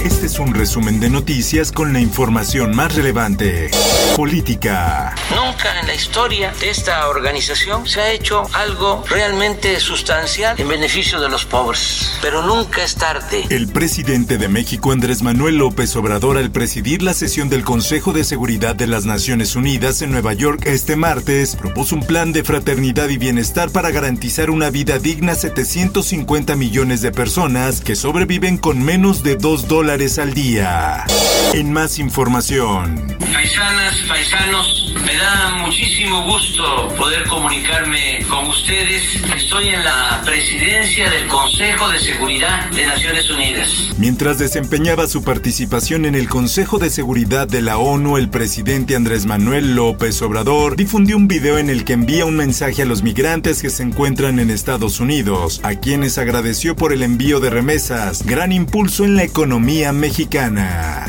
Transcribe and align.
Este 0.00 0.26
es 0.26 0.38
un 0.38 0.54
resumen 0.54 1.00
de 1.00 1.10
noticias 1.10 1.72
con 1.72 1.92
la 1.92 1.98
información 1.98 2.74
más 2.74 2.94
relevante. 2.94 3.68
Política. 4.14 5.12
Nunca 5.34 5.80
en 5.80 5.88
la 5.88 5.94
historia 5.94 6.52
de 6.60 6.70
esta 6.70 7.08
organización 7.08 7.86
se 7.86 8.00
ha 8.00 8.12
hecho 8.12 8.46
algo 8.52 9.02
realmente 9.08 9.80
sustancial 9.80 10.58
en 10.58 10.68
beneficio 10.68 11.20
de 11.20 11.28
los 11.28 11.44
pobres, 11.44 12.12
pero 12.22 12.42
nunca 12.42 12.84
es 12.84 12.94
tarde. 12.94 13.44
El 13.50 13.66
presidente 13.66 14.38
de 14.38 14.48
México, 14.48 14.92
Andrés 14.92 15.22
Manuel 15.22 15.56
López 15.56 15.94
Obrador, 15.96 16.38
al 16.38 16.52
presidir 16.52 17.02
la 17.02 17.12
sesión 17.12 17.48
del 17.48 17.64
Consejo 17.64 18.12
de 18.12 18.22
Seguridad 18.22 18.76
de 18.76 18.86
las 18.86 19.04
Naciones 19.04 19.56
Unidas 19.56 20.00
en 20.02 20.12
Nueva 20.12 20.32
York 20.32 20.62
este 20.66 20.94
martes, 20.94 21.56
propuso 21.56 21.96
un 21.96 22.06
plan 22.06 22.32
de 22.32 22.44
fraternidad 22.44 23.08
y 23.08 23.18
bienestar 23.18 23.70
para 23.70 23.90
garantizar 23.90 24.50
una 24.50 24.70
vida 24.70 25.00
digna 25.00 25.32
a 25.32 25.36
750 25.36 26.54
millones 26.54 27.02
de 27.02 27.10
personas 27.10 27.80
que 27.80 27.96
sobreviven 27.96 28.58
con 28.58 28.80
menos 28.80 29.24
de 29.24 29.34
2 29.34 29.66
dólares 29.66 29.87
al 29.90 30.34
día. 30.34 31.06
En 31.54 31.72
más 31.72 31.98
información. 31.98 33.16
Paisanas, 33.32 33.96
paisanos, 34.06 34.94
me 34.94 35.14
da 35.14 35.64
muchísimo 35.64 36.24
gusto 36.24 36.88
poder 36.98 37.24
comunicarme 37.24 38.18
con 38.28 38.48
ustedes. 38.48 39.16
Estoy 39.34 39.68
en 39.68 39.82
la 39.82 40.20
presidencia 40.26 41.08
del 41.08 41.26
Consejo 41.28 41.88
de 41.88 41.98
Seguridad 42.00 42.70
de 42.70 42.86
Naciones 42.86 43.30
Unidas. 43.30 43.94
Mientras 43.96 44.38
desempeñaba 44.38 45.08
su 45.08 45.24
participación 45.24 46.04
en 46.04 46.14
el 46.14 46.28
Consejo 46.28 46.78
de 46.78 46.90
Seguridad 46.90 47.48
de 47.48 47.62
la 47.62 47.78
ONU, 47.78 48.18
el 48.18 48.28
presidente 48.28 48.94
Andrés 48.94 49.24
Manuel 49.24 49.74
López 49.74 50.20
Obrador 50.20 50.76
difundió 50.76 51.16
un 51.16 51.28
video 51.28 51.56
en 51.56 51.70
el 51.70 51.84
que 51.84 51.94
envía 51.94 52.26
un 52.26 52.36
mensaje 52.36 52.82
a 52.82 52.86
los 52.86 53.02
migrantes 53.02 53.62
que 53.62 53.70
se 53.70 53.84
encuentran 53.84 54.38
en 54.38 54.50
Estados 54.50 55.00
Unidos, 55.00 55.60
a 55.62 55.76
quienes 55.76 56.18
agradeció 56.18 56.76
por 56.76 56.92
el 56.92 57.02
envío 57.02 57.40
de 57.40 57.50
remesas, 57.50 58.26
gran 58.26 58.52
impulso 58.52 59.04
en 59.04 59.16
la 59.16 59.22
economía 59.22 59.77
mexicana. 59.92 61.06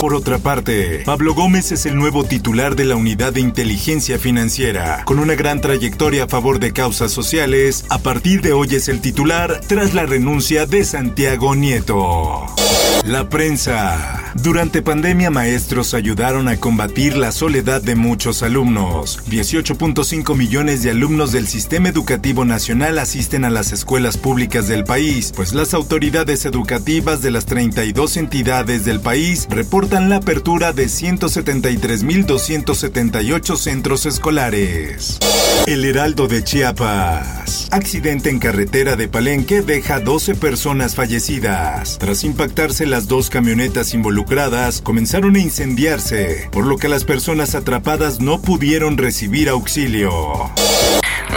Por 0.00 0.14
otra 0.14 0.38
parte, 0.38 1.02
Pablo 1.04 1.34
Gómez 1.34 1.70
es 1.70 1.86
el 1.86 1.94
nuevo 1.94 2.24
titular 2.24 2.74
de 2.74 2.84
la 2.84 2.96
Unidad 2.96 3.32
de 3.32 3.40
Inteligencia 3.40 4.18
Financiera. 4.18 5.04
Con 5.04 5.20
una 5.20 5.34
gran 5.34 5.60
trayectoria 5.60 6.24
a 6.24 6.28
favor 6.28 6.58
de 6.58 6.72
causas 6.72 7.12
sociales, 7.12 7.84
a 7.88 7.98
partir 7.98 8.42
de 8.42 8.52
hoy 8.52 8.74
es 8.74 8.88
el 8.88 9.00
titular 9.00 9.60
tras 9.68 9.94
la 9.94 10.06
renuncia 10.06 10.66
de 10.66 10.84
Santiago 10.84 11.54
Nieto. 11.54 12.46
La 13.04 13.28
prensa. 13.28 14.19
Durante 14.34 14.82
pandemia, 14.82 15.30
maestros 15.30 15.94
ayudaron 15.94 16.48
a 16.48 16.56
combatir 16.56 17.16
la 17.16 17.30
soledad 17.32 17.82
de 17.82 17.96
muchos 17.96 18.42
alumnos. 18.42 19.20
18.5 19.28 20.36
millones 20.36 20.82
de 20.82 20.90
alumnos 20.90 21.32
del 21.32 21.46
Sistema 21.48 21.88
Educativo 21.88 22.44
Nacional 22.44 22.98
asisten 22.98 23.44
a 23.44 23.50
las 23.50 23.72
escuelas 23.72 24.16
públicas 24.16 24.68
del 24.68 24.84
país, 24.84 25.32
pues 25.34 25.52
las 25.52 25.74
autoridades 25.74 26.44
educativas 26.44 27.22
de 27.22 27.32
las 27.32 27.46
32 27.46 28.16
entidades 28.16 28.84
del 28.84 29.00
país 29.00 29.48
reportan 29.50 30.08
la 30.08 30.16
apertura 30.16 30.72
de 30.72 30.86
173.278 30.86 33.56
centros 33.56 34.06
escolares. 34.06 35.18
El 35.66 35.84
Heraldo 35.84 36.28
de 36.28 36.44
Chiapas. 36.44 37.68
Accidente 37.70 38.30
en 38.30 38.38
carretera 38.38 38.96
de 38.96 39.08
Palenque 39.08 39.60
deja 39.62 40.00
12 40.00 40.36
personas 40.36 40.94
fallecidas. 40.94 41.98
Tras 41.98 42.24
impactarse 42.24 42.86
las 42.86 43.08
dos 43.08 43.28
camionetas 43.30 43.94
involucradas, 43.94 44.19
comenzaron 44.82 45.36
a 45.36 45.38
incendiarse, 45.38 46.48
por 46.52 46.66
lo 46.66 46.76
que 46.76 46.88
las 46.88 47.04
personas 47.04 47.54
atrapadas 47.54 48.20
no 48.20 48.40
pudieron 48.40 48.98
recibir 48.98 49.48
auxilio. 49.48 50.10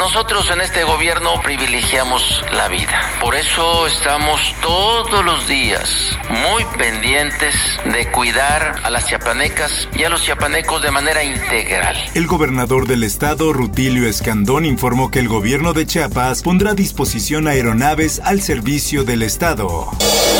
Nosotros 0.03 0.51
en 0.51 0.59
este 0.59 0.83
gobierno 0.83 1.41
privilegiamos 1.41 2.43
la 2.51 2.67
vida. 2.67 2.91
Por 3.21 3.35
eso 3.35 3.87
estamos 3.87 4.53
todos 4.61 5.23
los 5.23 5.47
días 5.47 6.17
muy 6.29 6.65
pendientes 6.77 7.55
de 7.85 8.11
cuidar 8.11 8.81
a 8.83 8.89
las 8.89 9.07
chiapanecas 9.07 9.87
y 9.95 10.03
a 10.03 10.09
los 10.09 10.21
chiapanecos 10.21 10.81
de 10.81 10.91
manera 10.91 11.23
integral. 11.23 11.95
El 12.15 12.27
gobernador 12.27 12.85
del 12.85 13.03
estado, 13.03 13.53
Rutilio 13.53 14.05
Escandón, 14.05 14.65
informó 14.65 15.09
que 15.09 15.19
el 15.19 15.29
gobierno 15.29 15.71
de 15.71 15.85
Chiapas 15.85 16.41
pondrá 16.41 16.71
a 16.71 16.75
disposición 16.75 17.47
aeronaves 17.47 18.19
al 18.25 18.41
servicio 18.41 19.05
del 19.05 19.23
estado. 19.23 19.89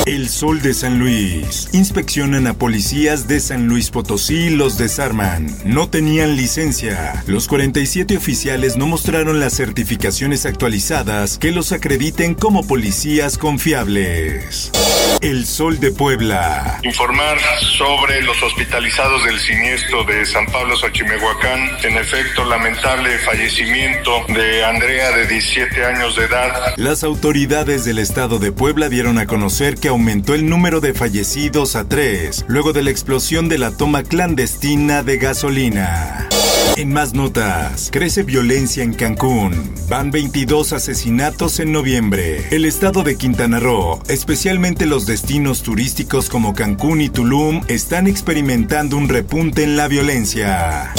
El 0.06 0.28
Sol 0.28 0.62
de 0.62 0.73
San 0.73 1.00
Luis. 1.00 1.69
Inspeccionan 1.72 2.47
a 2.47 2.53
policías 2.56 3.29
de 3.29 3.40
San 3.40 3.68
Luis 3.68 3.91
Potosí 3.91 4.47
y 4.47 4.50
los 4.50 4.78
desarman. 4.78 5.47
No 5.63 5.88
tenían 5.88 6.35
licencia. 6.35 7.23
Los 7.28 7.47
47 7.47 8.18
oficiales 8.18 8.75
no 8.75 8.88
mostraron 8.88 9.40
las 9.40 9.53
certificaciones 9.56 10.46
actualizadas 10.46 11.38
que 11.38 11.52
los 11.52 11.72
acrediten 11.72 12.36
como 12.36 12.66
policías 12.66 13.38
confiables. 13.38 14.72
El 15.22 15.46
Sol 15.46 15.80
de 15.80 15.91
Puebla. 15.91 16.80
Informar 16.84 17.38
sobre 17.78 18.22
los 18.24 18.41
hospitalizados 18.44 19.24
del 19.25 19.40
siniestro 19.40 20.03
de 20.03 20.25
San 20.25 20.46
Pablo 20.47 20.75
Xochimehuacán. 20.75 21.69
En 21.84 21.97
efecto, 21.97 22.44
lamentable 22.46 23.18
fallecimiento 23.19 24.25
de 24.28 24.66
Andrea 24.66 25.12
de 25.16 25.28
17 25.28 25.85
años 25.85 26.16
de 26.16 26.25
edad. 26.25 26.74
Las 26.78 27.03
autoridades 27.03 27.85
del 27.85 28.00
estado 28.00 28.40
de 28.40 28.52
Puebla 28.52 28.90
dieron 28.90 29.18
a 29.18 29.28
conocer 29.28 29.75
que 29.75 29.88
aumentó 29.88 30.34
el 30.34 30.50
número 30.50 30.81
de 30.81 30.94
fallecidos 30.94 31.75
a 31.75 31.88
tres, 31.88 32.46
luego 32.47 32.74
de 32.74 32.84
la 32.84 32.90
explosión 32.90 33.50
de 33.50 33.58
la 33.58 33.72
toma 33.72 34.03
clandestina 34.03 35.03
de 35.03 35.18
gasolina. 35.18 36.22
En 36.75 36.91
más 36.91 37.13
notas, 37.13 37.90
crece 37.91 38.24
violencia 38.24 38.84
en 38.84 38.94
Cancún. 38.94 39.51
Van 39.90 40.09
22 40.09 40.74
asesinatos 40.74 41.59
en 41.59 41.72
noviembre. 41.72 42.47
El 42.50 42.66
estado 42.66 43.03
de 43.03 43.16
Quintana 43.16 43.59
Roo, 43.59 44.01
especialmente 44.07 44.88
los 44.88 45.06
destinos 45.06 45.62
turísticos 45.62 46.29
como 46.29 46.53
Cancún 46.53 47.02
y 47.02 47.09
Tulum, 47.09 47.62
están 47.68 48.07
experimentando 48.07 48.97
un 48.97 49.07
repunte 49.07 49.63
en 49.63 49.78
la 49.78 49.88
violencia. 49.88 50.91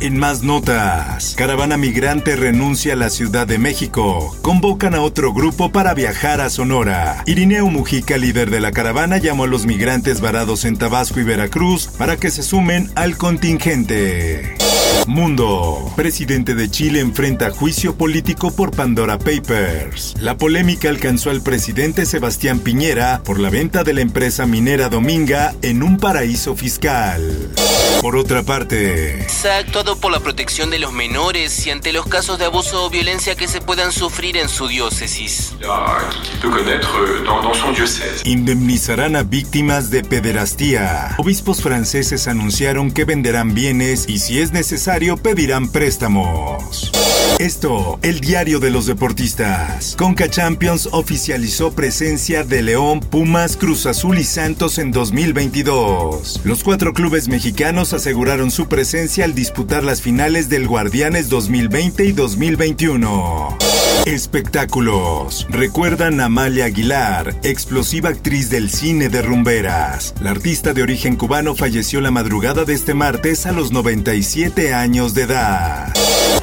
En 0.00 0.16
más 0.16 0.42
notas, 0.42 1.34
caravana 1.36 1.76
migrante 1.76 2.36
renuncia 2.36 2.92
a 2.92 2.96
la 2.96 3.10
Ciudad 3.10 3.46
de 3.46 3.58
México. 3.58 4.36
Convocan 4.42 4.94
a 4.94 5.02
otro 5.02 5.32
grupo 5.32 5.72
para 5.72 5.92
viajar 5.92 6.40
a 6.40 6.50
Sonora. 6.50 7.22
Irineo 7.26 7.66
Mujica, 7.66 8.16
líder 8.16 8.50
de 8.50 8.60
la 8.60 8.72
caravana, 8.72 9.18
llamó 9.18 9.44
a 9.44 9.48
los 9.48 9.66
migrantes 9.66 10.20
varados 10.20 10.64
en 10.64 10.78
Tabasco 10.78 11.20
y 11.20 11.24
Veracruz 11.24 11.88
para 11.98 12.16
que 12.16 12.30
se 12.30 12.42
sumen 12.42 12.90
al 12.94 13.16
contingente. 13.16 14.56
Mundo. 15.06 15.92
Presidente 15.96 16.54
de 16.54 16.70
Chile 16.70 17.00
enfrenta 17.00 17.50
juicio 17.50 17.96
político 17.96 18.50
por 18.54 18.70
Pandora 18.70 19.18
Papers. 19.18 20.14
La 20.20 20.36
polémica 20.36 20.88
alcanzó 20.88 21.30
al 21.30 21.42
presidente 21.42 22.06
Sebastián 22.06 22.60
Piñera 22.60 23.22
por 23.24 23.40
la 23.40 23.50
venta 23.50 23.84
de 23.84 23.94
la 23.94 24.00
empresa 24.00 24.46
minera 24.46 24.88
Dominga 24.88 25.54
en 25.62 25.82
un 25.82 25.96
paraíso 25.96 26.54
fiscal. 26.56 27.50
Por 28.00 28.16
otra 28.16 28.42
parte, 28.44 29.26
Se 29.28 29.50
ha 29.50 29.58
actuado 29.58 29.96
por 29.96 30.12
la 30.12 30.20
protección 30.20 30.70
de 30.70 30.78
los 30.78 30.92
menores 30.92 31.66
y 31.66 31.70
ante 31.70 31.92
los 31.92 32.06
casos 32.06 32.38
de 32.38 32.44
abuso 32.44 32.84
o 32.84 32.90
violencia 32.90 33.34
que 33.34 33.48
se 33.48 33.60
puedan 33.60 33.90
sufrir 33.90 34.36
en 34.36 34.48
su 34.48 34.68
diócesis. 34.68 35.54
indemnizarán 38.24 39.16
a 39.16 39.22
víctimas 39.22 39.90
de 39.90 40.04
pederastía. 40.04 41.14
Obispos 41.18 41.60
franceses 41.60 42.28
anunciaron 42.28 42.92
que 42.92 43.04
venderán 43.04 43.54
bienes 43.54 44.08
y 44.08 44.18
si 44.18 44.38
es 44.38 44.52
necesario 44.52 44.77
pedirán 45.16 45.68
préstamos. 45.68 46.92
Esto, 47.38 47.98
el 48.02 48.20
diario 48.20 48.60
de 48.60 48.70
los 48.70 48.86
deportistas. 48.86 49.94
Conca 49.96 50.28
Champions 50.28 50.88
oficializó 50.92 51.72
presencia 51.72 52.44
de 52.44 52.62
León, 52.62 53.00
Pumas, 53.00 53.56
Cruz 53.56 53.86
Azul 53.86 54.18
y 54.18 54.24
Santos 54.24 54.78
en 54.78 54.90
2022. 54.92 56.40
Los 56.44 56.62
cuatro 56.64 56.94
clubes 56.94 57.28
mexicanos 57.28 57.92
aseguraron 57.92 58.50
su 58.50 58.68
presencia 58.68 59.24
al 59.24 59.34
disputar 59.34 59.84
las 59.84 60.00
finales 60.00 60.48
del 60.48 60.66
Guardianes 60.66 61.28
2020 61.28 62.04
y 62.04 62.12
2021. 62.12 63.67
Espectáculos. 64.06 65.46
Recuerdan 65.50 66.20
a 66.20 66.26
Amalia 66.26 66.64
Aguilar, 66.64 67.34
explosiva 67.42 68.08
actriz 68.08 68.48
del 68.50 68.70
cine 68.70 69.08
de 69.08 69.20
rumberas. 69.22 70.14
La 70.20 70.30
artista 70.30 70.72
de 70.72 70.82
origen 70.82 71.16
cubano 71.16 71.54
falleció 71.54 72.00
la 72.00 72.10
madrugada 72.10 72.64
de 72.64 72.74
este 72.74 72.94
martes 72.94 73.46
a 73.46 73.52
los 73.52 73.70
97 73.70 74.72
años 74.72 75.14
de 75.14 75.22
edad. 75.22 75.92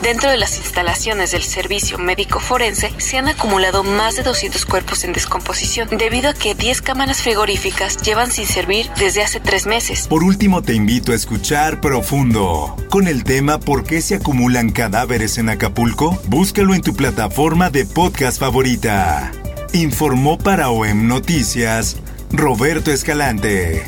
Dentro 0.02 0.30
de 0.30 0.38
las 0.38 0.58
instalaciones 0.58 1.32
del 1.32 1.42
servicio 1.42 1.98
médico 1.98 2.40
forense 2.40 2.94
se 2.98 3.18
han 3.18 3.28
acumulado 3.28 3.84
más 3.84 4.16
de 4.16 4.24
200 4.24 4.64
cuerpos 4.66 5.04
en 5.04 5.14
descomposición 5.14 5.90
debido 5.98 6.30
a 6.30 6.34
que 6.34 6.54
10 6.54 6.84
cámaras 6.84 7.24
frigoríficas 7.24 7.98
llevan 8.04 8.32
sin 8.32 8.46
servir 8.46 8.88
desde 9.00 9.24
hace 9.24 9.40
tres 9.40 9.66
meses. 9.66 10.08
Por 10.08 10.24
último 10.24 10.62
te 10.62 10.74
invito 10.74 11.12
a 11.12 11.16
escuchar 11.16 11.82
Profundo 11.82 12.76
con 12.90 13.08
el 13.08 13.24
tema 13.24 13.60
¿Por 13.60 13.84
qué 13.84 14.00
se 14.02 14.16
acumulan 14.16 14.70
cadáveres 14.70 15.38
en 15.38 15.50
Acapulco? 15.50 16.18
Búscalo 16.28 16.74
en 16.74 16.82
tu 16.82 16.96
plataforma 17.36 17.70
de 17.70 17.86
podcast 17.86 18.40
favorita. 18.40 19.30
Informó 19.74 20.38
para 20.38 20.70
OEM 20.70 21.06
Noticias 21.06 21.98
Roberto 22.32 22.92
Escalante. 22.92 23.84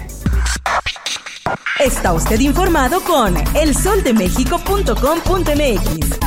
Está 1.80 2.12
usted 2.12 2.42
informado 2.42 3.00
con 3.02 3.36
elsoldemexico.com.mx. 3.56 6.20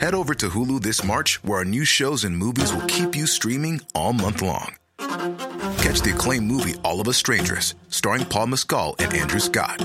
Head 0.00 0.14
over 0.14 0.36
to 0.36 0.48
Hulu 0.48 0.80
this 0.80 1.02
March, 1.02 1.40
where 1.42 1.58
our 1.58 1.64
new 1.64 1.84
shows 1.84 2.22
and 2.24 2.38
movies 2.38 2.72
will 2.72 2.86
keep 2.86 3.16
you 3.16 3.26
streaming 3.26 3.80
all 3.94 4.12
month 4.12 4.42
long. 4.42 4.76
Catch 5.78 6.02
the 6.02 6.12
acclaimed 6.14 6.46
movie 6.46 6.76
All 6.84 7.00
of 7.00 7.08
Us 7.08 7.16
Strangers, 7.16 7.74
starring 7.88 8.24
Paul 8.24 8.46
Mescal 8.46 8.94
and 9.00 9.12
Andrew 9.12 9.40
Scott. 9.40 9.84